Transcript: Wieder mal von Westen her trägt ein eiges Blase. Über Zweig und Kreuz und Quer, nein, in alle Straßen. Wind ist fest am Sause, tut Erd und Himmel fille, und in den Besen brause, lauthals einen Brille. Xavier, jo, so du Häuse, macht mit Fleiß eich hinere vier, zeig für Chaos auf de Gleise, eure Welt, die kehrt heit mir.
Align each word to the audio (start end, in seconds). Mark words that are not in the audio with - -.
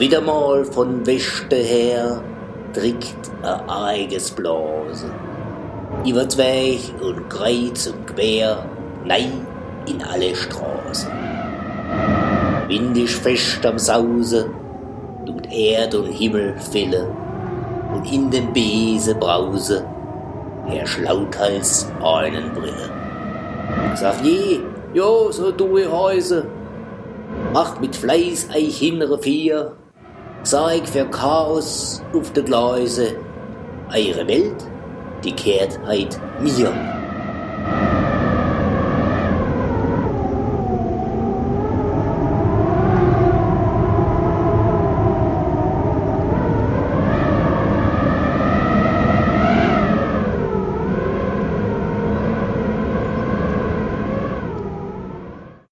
Wieder 0.00 0.22
mal 0.22 0.64
von 0.64 1.06
Westen 1.06 1.62
her 1.62 2.22
trägt 2.72 3.30
ein 3.42 3.68
eiges 3.68 4.30
Blase. 4.30 5.12
Über 6.06 6.26
Zweig 6.26 6.80
und 7.02 7.28
Kreuz 7.28 7.86
und 7.86 8.06
Quer, 8.06 8.64
nein, 9.04 9.46
in 9.86 10.02
alle 10.02 10.34
Straßen. 10.34 11.10
Wind 12.68 12.96
ist 12.96 13.16
fest 13.16 13.66
am 13.66 13.78
Sause, 13.78 14.48
tut 15.26 15.52
Erd 15.52 15.94
und 15.94 16.06
Himmel 16.06 16.54
fille, 16.58 17.06
und 17.94 18.10
in 18.10 18.30
den 18.30 18.54
Besen 18.54 19.20
brause, 19.20 19.84
lauthals 21.02 21.92
einen 22.02 22.54
Brille. 22.54 22.90
Xavier, 23.92 24.60
jo, 24.94 25.30
so 25.30 25.52
du 25.52 25.76
Häuse, 25.90 26.46
macht 27.52 27.82
mit 27.82 27.94
Fleiß 27.94 28.48
eich 28.50 28.78
hinere 28.78 29.18
vier, 29.18 29.76
zeig 30.42 30.88
für 30.88 31.04
Chaos 31.06 32.02
auf 32.12 32.32
de 32.32 32.42
Gleise, 32.42 33.16
eure 33.92 34.26
Welt, 34.26 34.66
die 35.24 35.32
kehrt 35.32 35.78
heit 35.86 36.18
mir. 36.40 36.99